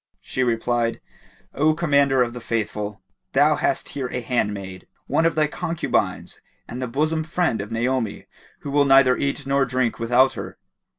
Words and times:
She 0.19 0.41
replied, 0.41 0.99
"O 1.53 1.75
Commander 1.75 2.23
of 2.23 2.33
the 2.33 2.41
Faithful, 2.41 3.03
thou 3.33 3.55
hast 3.55 3.89
here 3.89 4.07
a 4.07 4.21
handmaid, 4.21 4.87
one 5.05 5.27
of 5.27 5.35
thy 5.35 5.45
concubines 5.45 6.41
and 6.67 6.81
the 6.81 6.87
bosom 6.87 7.23
friend 7.23 7.61
of 7.61 7.71
Naomi 7.71 8.25
who 8.61 8.71
will 8.71 8.85
neither 8.85 9.15
eat 9.15 9.45
nor 9.45 9.63
drink 9.63 9.99
without 9.99 10.33
her." 10.33 10.57